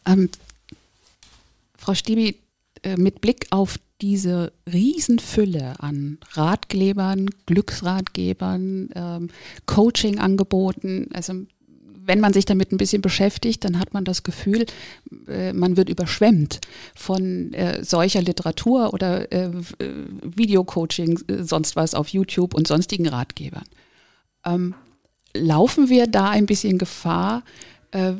[0.04, 0.28] Ähm,
[1.78, 2.36] Frau Stiebi,
[2.82, 9.28] äh, mit Blick auf diese Riesenfülle an Ratgebern, Glücksratgebern, ähm,
[9.64, 11.34] Coaching-Angeboten, also
[12.02, 14.66] wenn man sich damit ein bisschen beschäftigt, dann hat man das Gefühl,
[15.28, 16.60] äh, man wird überschwemmt
[16.94, 23.64] von äh, solcher Literatur oder Videocoaching, sonst was auf YouTube und sonstigen Ratgebern.
[24.44, 24.74] Ähm,
[25.34, 27.42] laufen wir da ein bisschen Gefahr,
[27.92, 28.12] äh,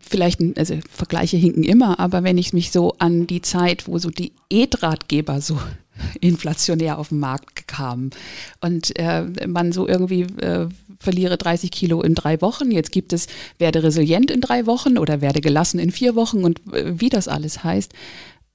[0.00, 4.10] vielleicht, also Vergleiche hinken immer, aber wenn ich mich so an die Zeit, wo so
[4.10, 5.58] die Ed-Ratgeber so
[6.20, 8.10] inflationär auf den Markt kamen
[8.60, 13.26] und äh, man so irgendwie äh, verliere 30 Kilo in drei Wochen, jetzt gibt es
[13.58, 17.28] werde resilient in drei Wochen oder werde gelassen in vier Wochen und äh, wie das
[17.28, 17.92] alles heißt,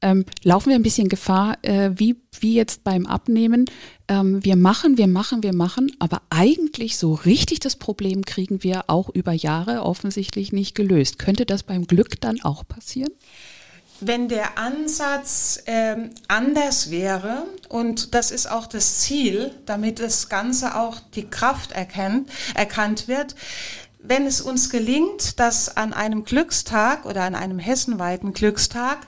[0.01, 3.65] ähm, laufen wir ein bisschen Gefahr, äh, wie, wie jetzt beim Abnehmen.
[4.07, 8.85] Ähm, wir machen, wir machen, wir machen, aber eigentlich so richtig das Problem kriegen wir
[8.87, 11.19] auch über Jahre offensichtlich nicht gelöst.
[11.19, 13.11] Könnte das beim Glück dann auch passieren?
[13.99, 20.75] wenn der Ansatz ähm, anders wäre, und das ist auch das Ziel, damit das Ganze
[20.75, 23.35] auch die Kraft erkennt, erkannt wird,
[24.07, 29.07] wenn es uns gelingt, dass an einem Glückstag oder an einem hessenweiten Glückstag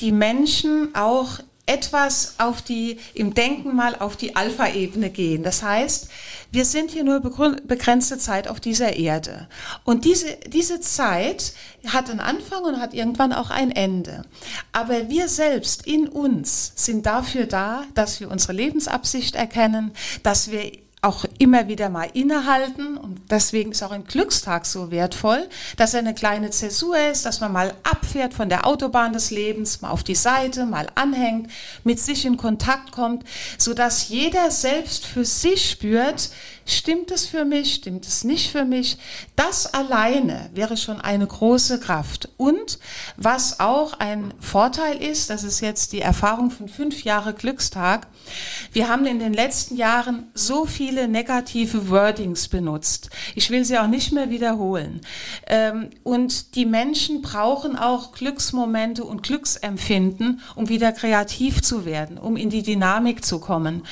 [0.00, 5.42] die Menschen auch etwas auf die, im Denken mal auf die Alpha-Ebene gehen.
[5.42, 6.08] Das heißt,
[6.52, 9.48] wir sind hier nur begrenzte Zeit auf dieser Erde.
[9.82, 11.54] Und diese, diese Zeit
[11.86, 14.24] hat einen Anfang und hat irgendwann auch ein Ende.
[14.72, 20.70] Aber wir selbst in uns sind dafür da, dass wir unsere Lebensabsicht erkennen, dass wir
[21.04, 22.96] auch immer wieder mal innehalten.
[22.96, 27.40] Und deswegen ist auch ein Glückstag so wertvoll, dass er eine kleine Zäsur ist, dass
[27.40, 31.50] man mal abfährt von der Autobahn des Lebens, mal auf die Seite, mal anhängt,
[31.84, 33.24] mit sich in Kontakt kommt,
[33.58, 36.30] so dass jeder selbst für sich spürt,
[36.66, 37.74] Stimmt es für mich?
[37.74, 38.96] Stimmt es nicht für mich?
[39.36, 42.30] Das alleine wäre schon eine große Kraft.
[42.38, 42.78] Und
[43.16, 48.06] was auch ein Vorteil ist, das ist jetzt die Erfahrung von fünf Jahre Glückstag.
[48.72, 53.10] Wir haben in den letzten Jahren so viele negative Wordings benutzt.
[53.34, 55.02] Ich will sie auch nicht mehr wiederholen.
[55.46, 62.36] Ähm, und die Menschen brauchen auch Glücksmomente und Glücksempfinden, um wieder kreativ zu werden, um
[62.36, 63.86] in die Dynamik zu kommen.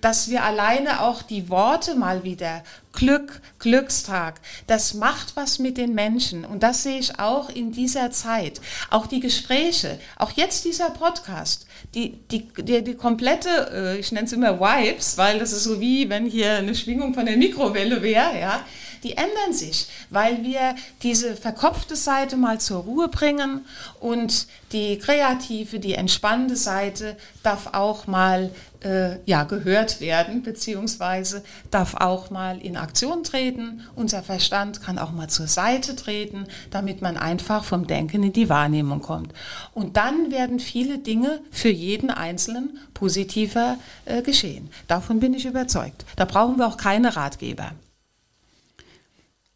[0.00, 2.62] Dass wir alleine auch die Worte mal mal wieder.
[2.92, 6.44] Glück, Glückstag, das macht was mit den Menschen.
[6.44, 8.60] Und das sehe ich auch in dieser Zeit.
[8.90, 14.26] Auch die Gespräche, auch jetzt dieser Podcast, die, die, die, die komplette, äh, ich nenne
[14.26, 18.02] es immer Vibes, weil das ist so wie, wenn hier eine Schwingung von der Mikrowelle
[18.02, 18.64] wäre, ja
[19.02, 23.64] die ändern sich, weil wir diese verkopfte Seite mal zur Ruhe bringen
[24.00, 28.50] und die kreative, die entspannende Seite darf auch mal
[28.86, 33.82] äh, ja, gehört werden, beziehungsweise darf auch mal in Aktion treten.
[33.94, 38.48] Unser Verstand kann auch mal zur Seite treten, damit man einfach vom Denken in die
[38.48, 39.32] Wahrnehmung kommt.
[39.74, 44.70] Und dann werden viele Dinge für jeden Einzelnen positiver äh, geschehen.
[44.88, 46.04] Davon bin ich überzeugt.
[46.16, 47.72] Da brauchen wir auch keine Ratgeber.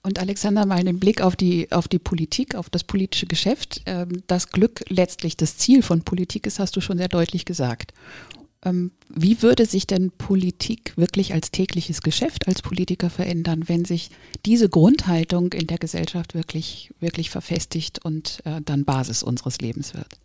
[0.03, 3.83] Und Alexander, mal den Blick auf die, auf die Politik, auf das politische Geschäft.
[3.87, 7.93] Ähm, das Glück letztlich das Ziel von Politik ist, hast du schon sehr deutlich gesagt.
[8.63, 14.11] Ähm, wie würde sich denn Politik wirklich als tägliches Geschäft als Politiker verändern, wenn sich
[14.47, 20.19] diese Grundhaltung in der Gesellschaft wirklich, wirklich verfestigt und äh, dann Basis unseres Lebens wird?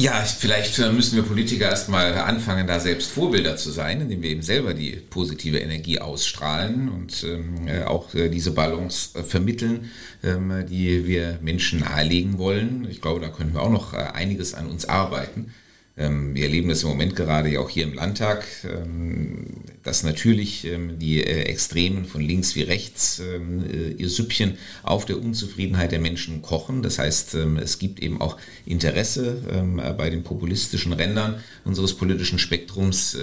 [0.00, 4.30] Ja, vielleicht äh, müssen wir Politiker erstmal anfangen, da selbst Vorbilder zu sein, indem wir
[4.30, 9.90] eben selber die positive Energie ausstrahlen und ähm, äh, auch äh, diese Balance äh, vermitteln,
[10.24, 12.88] ähm, die wir Menschen nahelegen wollen.
[12.90, 15.52] Ich glaube, da können wir auch noch äh, einiges an uns arbeiten.
[16.00, 19.44] Ähm, wir erleben das im Moment gerade ja auch hier im Landtag, ähm,
[19.82, 25.18] dass natürlich ähm, die äh, Extremen von links wie rechts äh, ihr Süppchen auf der
[25.18, 26.82] Unzufriedenheit der Menschen kochen.
[26.82, 29.38] Das heißt, es gibt eben auch Interesse
[29.96, 33.16] bei den populistischen Rändern unseres politischen Spektrums,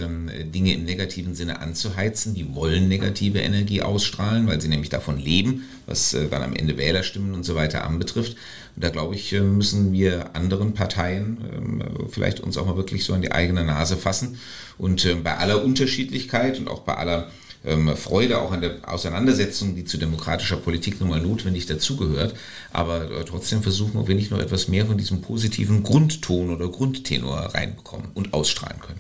[0.54, 2.34] Dinge im negativen Sinne anzuheizen.
[2.36, 6.78] Die wollen negative Energie ausstrahlen, weil sie nämlich davon leben, was äh, dann am Ende
[6.78, 8.36] Wählerstimmen und so weiter anbetrifft.
[8.78, 13.24] Und da glaube ich, müssen wir anderen Parteien vielleicht uns auch mal wirklich so an
[13.24, 14.38] die eigene Nase fassen.
[14.78, 17.32] Und äh, bei aller Unterschiedlichkeit und auch bei aller
[17.66, 22.36] ähm, Freude auch an der Auseinandersetzung, die zu demokratischer Politik nun mal notwendig dazugehört,
[22.72, 26.68] aber äh, trotzdem versuchen, ob wir nicht noch etwas mehr von diesem positiven Grundton oder
[26.68, 29.00] Grundtenor reinbekommen und ausstrahlen können.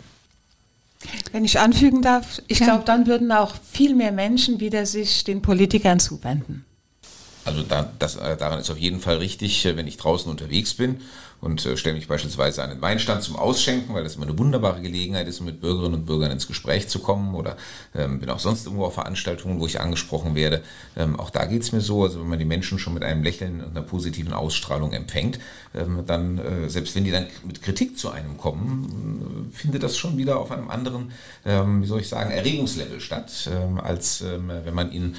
[1.32, 2.66] Wenn ich anfügen darf, ich ja.
[2.66, 6.66] glaube, dann würden auch viel mehr Menschen wieder sich den Politikern zuwenden.
[7.48, 10.74] Also da, das, äh, daran ist auf jeden Fall richtig, äh, wenn ich draußen unterwegs
[10.74, 11.02] bin
[11.40, 14.82] und äh, stelle mich beispielsweise an den Weinstand zum Ausschenken, weil das immer eine wunderbare
[14.82, 17.58] Gelegenheit ist, mit Bürgerinnen und Bürgern ins Gespräch zu kommen oder
[17.96, 20.64] ähm, bin auch sonst irgendwo auf Veranstaltungen, wo ich angesprochen werde.
[20.96, 23.24] Ähm, auch da geht es mir so, also wenn man die Menschen schon mit einem
[23.24, 25.40] Lächeln und einer positiven Ausstrahlung empfängt,
[25.76, 29.98] ähm, dann, äh, selbst wenn die dann mit Kritik zu einem kommen, äh, findet das
[29.98, 31.12] schon wieder auf einem anderen,
[31.46, 35.16] ähm, wie soll ich sagen, Erregungslevel statt, ähm, als ähm, wenn man ihnen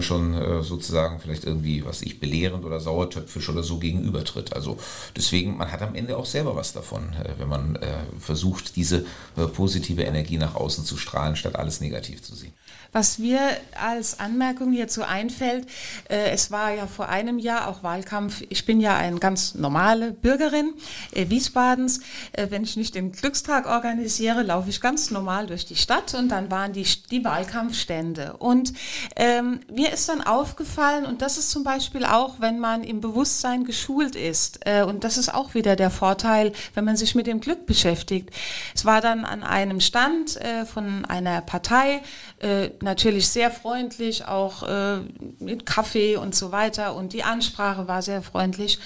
[0.00, 4.52] schon äh, sozusagen vielleicht irgendwie, was ich, belehrend oder sauertöpfisch oder so gegenübertritt.
[4.52, 4.78] Also
[5.16, 9.04] deswegen man hat am Ende auch selber was davon, äh, wenn man äh, versucht, diese
[9.36, 12.52] äh, positive Energie nach außen zu strahlen, statt alles negativ zu sehen.
[12.94, 13.40] Was mir
[13.76, 15.66] als Anmerkung hierzu einfällt,
[16.08, 18.44] äh, es war ja vor einem Jahr auch Wahlkampf.
[18.50, 20.74] Ich bin ja eine ganz normale Bürgerin
[21.10, 21.98] äh, Wiesbadens.
[22.30, 26.28] Äh, wenn ich nicht den Glückstag organisiere, laufe ich ganz normal durch die Stadt und
[26.28, 28.36] dann waren die, die Wahlkampfstände.
[28.38, 28.72] Und
[29.16, 33.64] ähm, mir ist dann aufgefallen, und das ist zum Beispiel auch, wenn man im Bewusstsein
[33.64, 37.40] geschult ist, äh, und das ist auch wieder der Vorteil, wenn man sich mit dem
[37.40, 38.30] Glück beschäftigt.
[38.72, 42.00] Es war dann an einem Stand äh, von einer Partei,
[42.38, 45.00] äh, natürlich sehr freundlich, auch äh,
[45.40, 46.94] mit Kaffee und so weiter.
[46.94, 48.78] Und die Ansprache war sehr freundlich.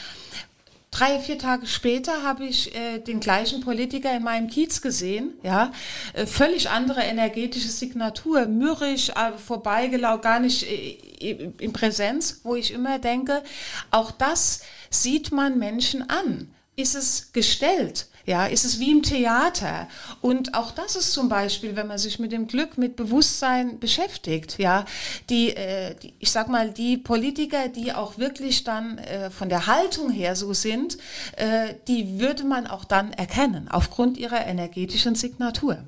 [0.91, 5.71] Drei, vier Tage später habe ich äh, den gleichen Politiker in meinem Kiez gesehen, ja,
[6.15, 12.73] äh, völlig andere energetische Signatur, mürrisch, äh, vorbeigelaufen, gar nicht äh, in Präsenz, wo ich
[12.73, 13.43] immer denke,
[13.91, 16.51] auch das sieht man Menschen an.
[16.75, 18.07] Ist es gestellt?
[18.29, 19.89] Ja, ist es wie im Theater.
[20.21, 24.59] Und auch das ist zum Beispiel, wenn man sich mit dem Glück, mit Bewusstsein beschäftigt.
[24.59, 24.85] Ja,
[25.31, 29.67] die, äh, die ich sag mal, die Politiker, die auch wirklich dann äh, von der
[29.67, 30.99] Haltung her so sind,
[31.37, 35.79] äh, die würde man auch dann erkennen, aufgrund ihrer energetischen Signatur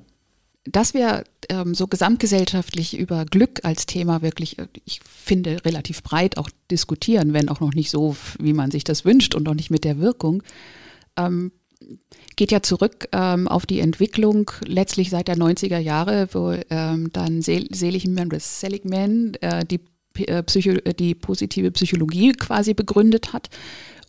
[0.65, 6.37] dass wir ähm, so gesamtgesellschaftlich über Glück als Thema wirklich, äh, ich finde, relativ breit
[6.37, 9.71] auch diskutieren, wenn auch noch nicht so, wie man sich das wünscht und noch nicht
[9.71, 10.43] mit der Wirkung,
[11.17, 11.51] ähm,
[12.35, 17.41] geht ja zurück ähm, auf die Entwicklung letztlich seit der 90er Jahre, wo ähm, dann
[17.41, 19.79] Sel Seligman, Seligman äh, die,
[20.27, 23.49] äh, Psycho die positive Psychologie quasi begründet hat.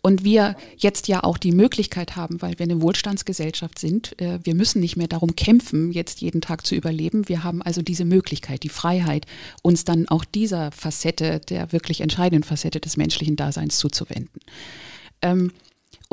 [0.05, 4.53] Und wir jetzt ja auch die Möglichkeit haben, weil wir eine Wohlstandsgesellschaft sind, äh, wir
[4.53, 7.29] müssen nicht mehr darum kämpfen, jetzt jeden Tag zu überleben.
[7.29, 9.27] Wir haben also diese Möglichkeit, die Freiheit,
[9.61, 14.41] uns dann auch dieser Facette, der wirklich entscheidenden Facette des menschlichen Daseins zuzuwenden.
[15.21, 15.53] Ähm,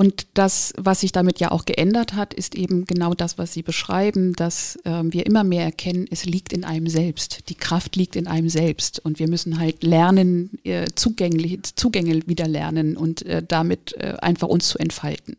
[0.00, 3.62] und das, was sich damit ja auch geändert hat, ist eben genau das, was Sie
[3.62, 7.50] beschreiben, dass äh, wir immer mehr erkennen, es liegt in einem selbst.
[7.50, 8.98] Die Kraft liegt in einem selbst.
[8.98, 14.48] Und wir müssen halt lernen, äh, zugänglich, Zugänge wieder lernen und äh, damit äh, einfach
[14.48, 15.36] uns zu entfalten.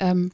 [0.00, 0.32] Ähm,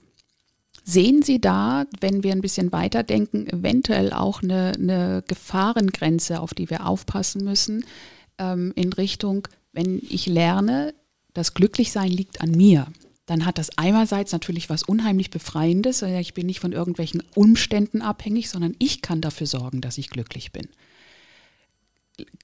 [0.82, 6.70] Sehen Sie da, wenn wir ein bisschen weiterdenken, eventuell auch eine, eine Gefahrengrenze, auf die
[6.70, 7.84] wir aufpassen müssen,
[8.38, 10.94] ähm, in Richtung, wenn ich lerne,
[11.34, 12.86] das Glücklichsein liegt an mir,
[13.26, 16.02] dann hat das einerseits natürlich was unheimlich Befreiendes.
[16.02, 20.52] Ich bin nicht von irgendwelchen Umständen abhängig, sondern ich kann dafür sorgen, dass ich glücklich
[20.52, 20.68] bin.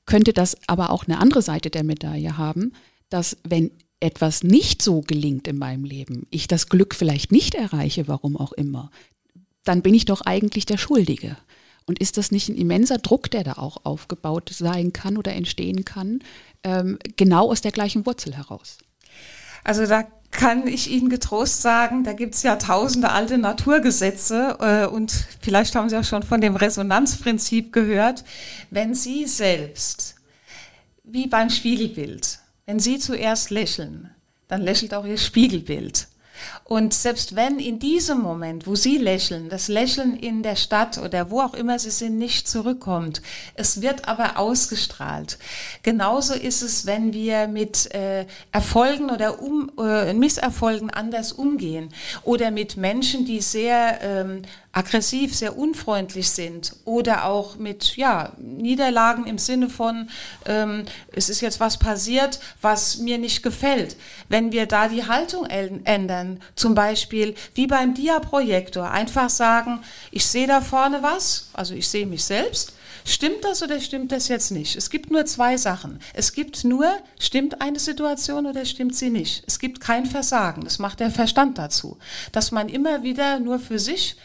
[0.07, 2.73] Könnte das aber auch eine andere Seite der Medaille haben,
[3.09, 8.09] dass wenn etwas nicht so gelingt in meinem Leben, ich das Glück vielleicht nicht erreiche,
[8.09, 8.91] warum auch immer,
[9.65, 11.37] dann bin ich doch eigentlich der Schuldige.
[11.87, 15.85] Und ist das nicht ein immenser Druck, der da auch aufgebaut sein kann oder entstehen
[15.85, 16.21] kann,
[16.65, 18.79] ähm, genau aus der gleichen Wurzel heraus?
[19.65, 20.05] Also da
[20.43, 25.77] kann ich Ihnen getrost sagen, da gibt es ja tausende alte Naturgesetze äh, und vielleicht
[25.77, 28.25] haben Sie ja schon von dem Resonanzprinzip gehört.
[28.69, 30.17] Wenn Sie selbst,
[31.05, 34.11] wie beim Spiegelbild, wenn Sie zuerst lächeln,
[34.49, 36.09] dann lächelt auch Ihr Spiegelbild.
[36.65, 41.31] Und selbst wenn in diesem Moment, wo Sie lächeln, das Lächeln in der Stadt oder
[41.31, 43.23] wo auch immer Sie sind, nicht zurückkommt,
[43.55, 45.39] es wird aber ausgestrahlt.
[45.83, 51.89] Genauso ist es, wenn wir mit äh, Erfolgen oder um, äh, Misserfolgen anders umgehen
[52.23, 59.27] oder mit Menschen, die sehr ähm, aggressiv, sehr unfreundlich sind oder auch mit ja, Niederlagen
[59.27, 60.09] im Sinne von,
[60.47, 63.97] ähm, es ist jetzt was passiert, was mir nicht gefällt.
[64.29, 69.81] Wenn wir da die Haltung ändern, zum Beispiel wie beim Dia-Projektor, einfach sagen,
[70.11, 72.73] ich sehe da vorne was, also ich sehe mich selbst,
[73.05, 74.77] Stimmt das oder stimmt das jetzt nicht?
[74.77, 75.99] Es gibt nur zwei Sachen.
[76.15, 76.87] Es gibt nur,
[77.19, 79.43] stimmt eine Situation oder stimmt sie nicht.
[79.47, 80.63] Es gibt kein Versagen.
[80.63, 81.99] Das macht der Verstand dazu.
[82.31, 84.17] Dass man immer wieder nur für sich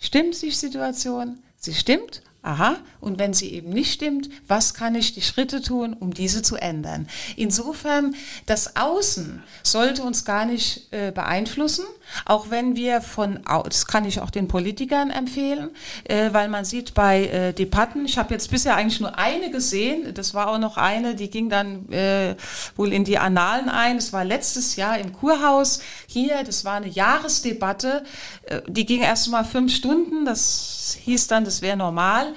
[0.00, 1.38] Stimmt die Situation?
[1.56, 5.94] Sie stimmt Aha, und wenn sie eben nicht stimmt, was kann ich die Schritte tun,
[5.98, 7.08] um diese zu ändern?
[7.36, 8.14] Insofern,
[8.46, 11.84] das Außen sollte uns gar nicht äh, beeinflussen,
[12.24, 15.70] auch wenn wir von, das kann ich auch den Politikern empfehlen,
[16.04, 20.12] äh, weil man sieht bei äh, Debatten, ich habe jetzt bisher eigentlich nur eine gesehen,
[20.14, 22.36] das war auch noch eine, die ging dann äh,
[22.76, 25.80] wohl in die Annalen ein, das war letztes Jahr im Kurhaus.
[26.06, 28.04] Hier, das war eine Jahresdebatte,
[28.44, 32.34] äh, die ging erst mal fünf Stunden, das hieß dann, das wäre normal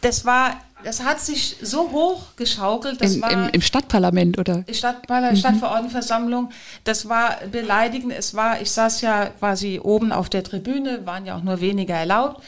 [0.00, 3.00] das war, das hat sich so hoch geschaukelt.
[3.00, 4.64] Das Im, war im, Im Stadtparlament oder?
[4.70, 5.40] Stadtparlament, mhm.
[5.40, 6.50] Stadtverordnetenversammlung.
[6.84, 8.12] Das war beleidigend.
[8.12, 11.94] Es war, ich saß ja quasi oben auf der Tribüne, waren ja auch nur weniger
[11.94, 12.42] erlaubt.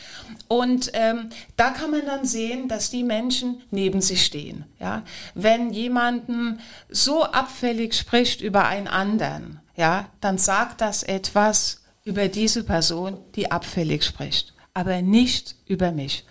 [0.49, 4.65] Und ähm, da kann man dann sehen, dass die Menschen neben sich stehen.
[4.81, 5.03] Ja?
[5.35, 12.65] Wenn jemanden so abfällig spricht über einen anderen, ja, dann sagt das etwas über diese
[12.65, 16.25] Person, die abfällig spricht, aber nicht über mich.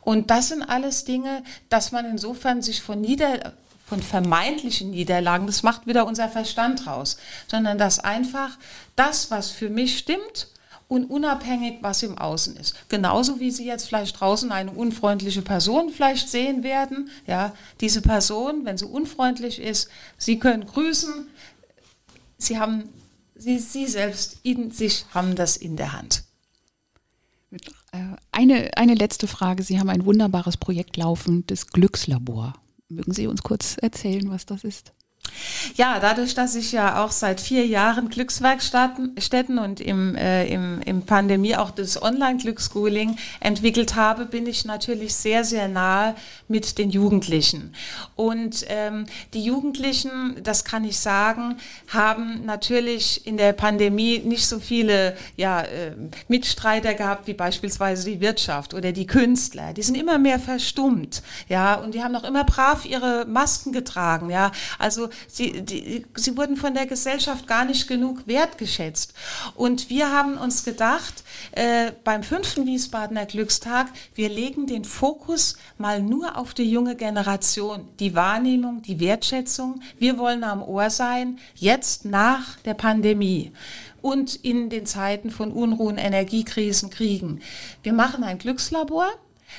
[0.00, 3.54] Und das sind alles Dinge, dass man insofern sich von Nieder
[3.86, 8.56] von vermeintlichen Niederlagen, das macht wieder unser Verstand raus, sondern dass einfach
[8.96, 10.48] das, was für mich stimmt,
[10.88, 12.76] und unabhängig, was im Außen ist.
[12.88, 17.10] Genauso wie Sie jetzt vielleicht draußen eine unfreundliche Person vielleicht sehen werden.
[17.26, 21.28] Ja, diese Person, wenn sie unfreundlich ist, Sie können grüßen.
[22.38, 22.90] Sie haben,
[23.34, 26.24] Sie, Sie selbst in sich haben das in der Hand.
[27.94, 29.62] Äh, eine, eine letzte Frage.
[29.62, 32.54] Sie haben ein wunderbares Projekt laufen, das Glückslabor.
[32.88, 34.92] Mögen Sie uns kurz erzählen, was das ist?
[35.76, 41.02] Ja, dadurch, dass ich ja auch seit vier Jahren Glückswerkstätten und im, äh, im, im
[41.02, 46.14] Pandemie auch das Online-Glücksschooling entwickelt habe, bin ich natürlich sehr, sehr nahe
[46.48, 47.74] mit den Jugendlichen.
[48.16, 51.56] Und ähm, die Jugendlichen, das kann ich sagen,
[51.88, 55.92] haben natürlich in der Pandemie nicht so viele ja, äh,
[56.28, 59.72] Mitstreiter gehabt wie beispielsweise die Wirtschaft oder die Künstler.
[59.72, 64.30] Die sind immer mehr verstummt, ja, und die haben noch immer brav ihre Masken getragen,
[64.30, 64.52] ja.
[64.78, 69.14] Also Sie, die, sie wurden von der Gesellschaft gar nicht genug wertgeschätzt.
[69.54, 76.02] Und wir haben uns gedacht, äh, beim fünften Wiesbadener Glückstag, wir legen den Fokus mal
[76.02, 79.80] nur auf die junge Generation, die Wahrnehmung, die Wertschätzung.
[79.98, 83.52] Wir wollen am Ohr sein, jetzt nach der Pandemie
[84.04, 87.40] und in den Zeiten von Unruhen, Energiekrisen, Kriegen.
[87.82, 89.08] Wir machen ein Glückslabor,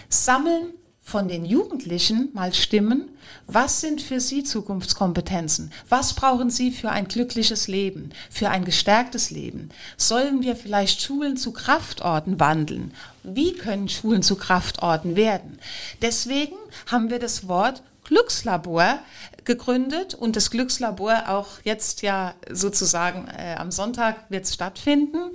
[0.08, 0.74] sammeln
[1.06, 3.10] von den Jugendlichen mal Stimmen.
[3.46, 5.72] Was sind für sie Zukunftskompetenzen?
[5.88, 9.70] Was brauchen sie für ein glückliches Leben, für ein gestärktes Leben?
[9.98, 12.92] Sollen wir vielleicht Schulen zu Kraftorten wandeln?
[13.22, 15.60] Wie können Schulen zu Kraftorten werden?
[16.02, 16.56] Deswegen
[16.88, 19.00] haben wir das Wort Glückslabor
[19.46, 25.32] gegründet und das Glückslabor auch jetzt ja sozusagen äh, am Sonntag wird stattfinden,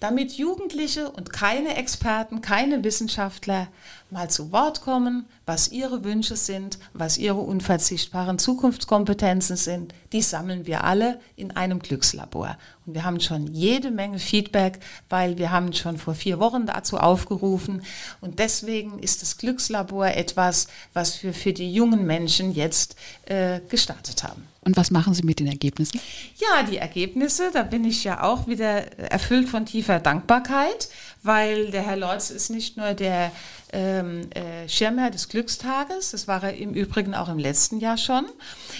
[0.00, 3.68] damit Jugendliche und keine Experten, keine Wissenschaftler
[4.14, 9.92] mal zu Wort kommen, was ihre Wünsche sind, was ihre unverzichtbaren Zukunftskompetenzen sind.
[10.12, 12.56] Die sammeln wir alle in einem Glückslabor.
[12.86, 16.98] Und wir haben schon jede Menge Feedback, weil wir haben schon vor vier Wochen dazu
[16.98, 17.82] aufgerufen.
[18.20, 22.96] Und deswegen ist das Glückslabor etwas, was wir für die jungen Menschen jetzt
[23.26, 24.46] äh, gestartet haben.
[24.62, 26.00] Und was machen Sie mit den Ergebnissen?
[26.36, 30.88] Ja, die Ergebnisse, da bin ich ja auch wieder erfüllt von tiefer Dankbarkeit,
[31.22, 33.30] weil der Herr Lorz ist nicht nur der
[33.72, 38.26] ähm, äh, Schirmherr des Glückstages, das war er im Übrigen auch im letzten Jahr schon,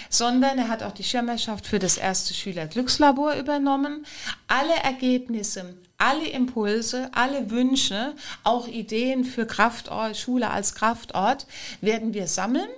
[0.09, 4.07] sondern er hat auch die Schirmherrschaft für das erste Schüler-Glückslabor übernommen.
[4.47, 11.47] Alle Ergebnisse, alle Impulse, alle Wünsche, auch Ideen für Kraftort, Schule als Kraftort
[11.81, 12.69] werden wir sammeln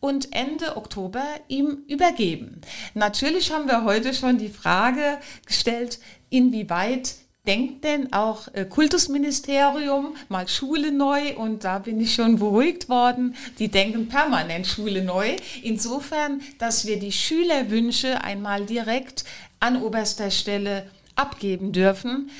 [0.00, 2.60] und Ende Oktober ihm übergeben.
[2.94, 5.98] Natürlich haben wir heute schon die Frage gestellt,
[6.30, 7.14] inwieweit
[7.46, 13.34] denkt denn auch äh, Kultusministerium mal Schule neu und da bin ich schon beruhigt worden.
[13.58, 15.36] Die denken permanent Schule neu.
[15.62, 19.24] Insofern, dass wir die Schülerwünsche einmal direkt
[19.60, 22.30] an oberster Stelle abgeben dürfen.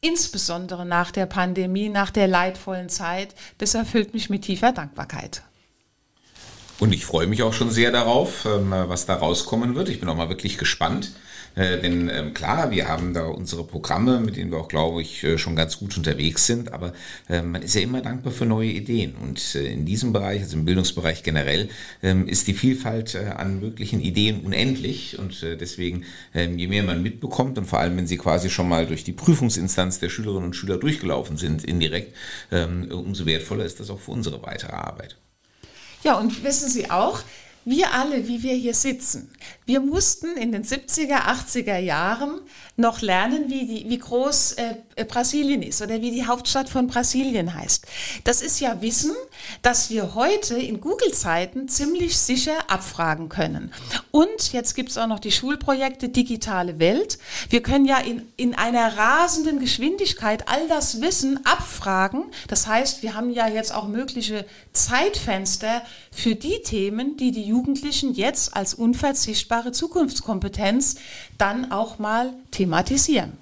[0.00, 3.34] Insbesondere nach der Pandemie, nach der leidvollen Zeit.
[3.58, 5.42] Das erfüllt mich mit tiefer Dankbarkeit.
[6.80, 9.88] Und ich freue mich auch schon sehr darauf, ähm, was da rauskommen wird.
[9.88, 11.12] Ich bin auch mal wirklich gespannt.
[11.56, 15.24] Äh, denn ähm, klar, wir haben da unsere Programme, mit denen wir auch, glaube ich,
[15.24, 16.72] äh, schon ganz gut unterwegs sind.
[16.72, 16.92] Aber
[17.28, 19.16] äh, man ist ja immer dankbar für neue Ideen.
[19.16, 21.68] Und äh, in diesem Bereich, also im Bildungsbereich generell,
[22.00, 25.18] ähm, ist die Vielfalt an möglichen Ideen unendlich.
[25.18, 28.86] Und deswegen, ähm, je mehr man mitbekommt und vor allem, wenn sie quasi schon mal
[28.86, 32.14] durch die Prüfungsinstanz der Schülerinnen und Schüler durchgelaufen sind, indirekt,
[32.52, 35.16] ähm, umso wertvoller ist das auch für unsere weitere Arbeit.
[36.08, 37.20] Ja, und wissen Sie auch,
[37.66, 39.30] wir alle, wie wir hier sitzen,
[39.66, 42.40] wir mussten in den 70er, 80er Jahren
[42.76, 47.54] noch lernen, wie, die, wie groß äh, Brasilien ist oder wie die Hauptstadt von Brasilien
[47.54, 47.84] heißt.
[48.24, 49.14] Das ist ja Wissen,
[49.62, 53.72] das wir heute in Google-Zeiten ziemlich sicher abfragen können.
[54.10, 57.18] Und jetzt gibt es auch noch die Schulprojekte Digitale Welt.
[57.50, 62.24] Wir können ja in, in einer rasenden Geschwindigkeit all das Wissen abfragen.
[62.46, 65.82] Das heißt, wir haben ja jetzt auch mögliche Zeitfenster
[66.12, 68.74] für die Themen, die die Jugendlichen jetzt als
[69.38, 70.96] unverzichtbare Zukunftskompetenz
[71.38, 73.32] dann auch mal thematisieren.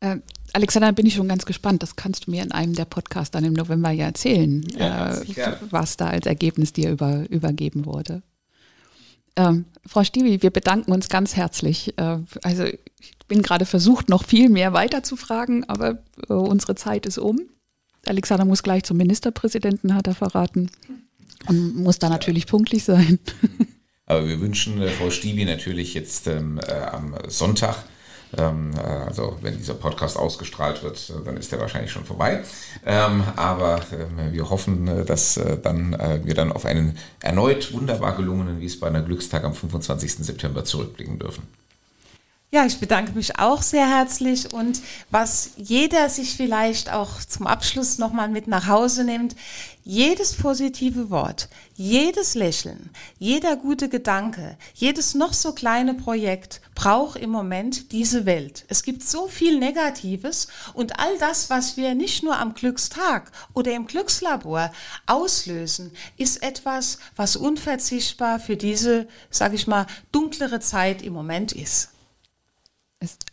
[0.00, 0.18] Äh,
[0.52, 1.82] Alexander, bin ich schon ganz gespannt.
[1.82, 5.56] Das kannst du mir in einem der Podcasts dann im November ja erzählen, ja, äh,
[5.70, 8.22] was da als Ergebnis dir über, übergeben wurde.
[9.36, 11.96] Ähm, Frau Stiebi, wir bedanken uns ganz herzlich.
[11.98, 17.18] Äh, also ich bin gerade versucht, noch viel mehr weiterzufragen, aber äh, unsere Zeit ist
[17.18, 17.40] um.
[18.06, 20.70] Alexander muss gleich zum Ministerpräsidenten, hat er verraten.
[21.48, 23.18] Und muss da natürlich pünktlich sein.
[24.06, 27.84] Aber wir wünschen äh, Frau Stiebi natürlich jetzt ähm, äh, am Sonntag,
[28.38, 32.44] ähm, äh, also wenn dieser Podcast ausgestrahlt wird, äh, dann ist der wahrscheinlich schon vorbei.
[32.84, 38.60] Ähm, aber ähm, wir hoffen, äh, dass dann wir dann auf einen erneut wunderbar gelungenen
[38.60, 40.24] Wiesbadener Glückstag am 25.
[40.24, 41.42] September zurückblicken dürfen.
[42.52, 44.80] Ja, ich bedanke mich auch sehr herzlich und
[45.10, 49.34] was jeder sich vielleicht auch zum Abschluss nochmal mit nach Hause nimmt,
[49.82, 57.30] jedes positive Wort, jedes Lächeln, jeder gute Gedanke, jedes noch so kleine Projekt braucht im
[57.30, 58.64] Moment diese Welt.
[58.68, 63.72] Es gibt so viel Negatives und all das, was wir nicht nur am Glückstag oder
[63.72, 64.70] im Glückslabor
[65.06, 71.90] auslösen, ist etwas, was unverzichtbar für diese, sage ich mal, dunklere Zeit im Moment ist
[73.00, 73.24] ist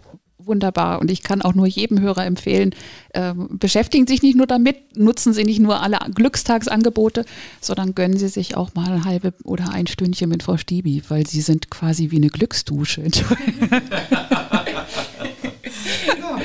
[0.45, 0.99] wunderbar.
[0.99, 2.76] Und ich kann auch nur jedem Hörer empfehlen,
[3.09, 7.26] äh, beschäftigen Sie sich nicht nur damit, nutzen Sie nicht nur alle Glückstagsangebote,
[7.61, 11.26] sondern gönnen Sie sich auch mal eine halbe oder ein Stündchen mit Frau Stiebi, weil
[11.28, 13.03] Sie sind quasi wie eine Glücksdusche.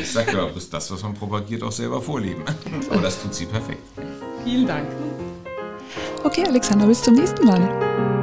[0.00, 2.42] ich sage ja, ist das, was man propagiert, auch selber vorleben.
[2.90, 3.82] Aber das tut sie perfekt.
[4.44, 4.88] Vielen Dank.
[6.24, 8.17] Okay, Alexander, bis zum nächsten Mal.